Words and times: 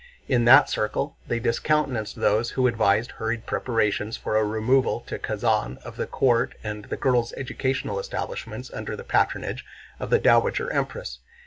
In 0.27 0.45
that 0.45 0.67
circle 0.67 1.15
they 1.27 1.39
discountenanced 1.39 2.15
those 2.15 2.49
who 2.49 2.65
advised 2.65 3.11
hurried 3.11 3.45
preparations 3.45 4.17
for 4.17 4.35
a 4.35 4.43
removal 4.43 5.01
to 5.01 5.19
Kazán 5.19 5.77
of 5.85 5.95
the 5.95 6.07
court 6.07 6.55
and 6.63 6.85
the 6.85 6.97
girls' 6.97 7.33
educational 7.37 7.99
establishments 7.99 8.71
under 8.73 8.95
the 8.95 9.03
patronage 9.03 9.63
of 9.99 10.09
the 10.09 10.17
Dowager 10.17 10.73
Empress. 10.73 11.19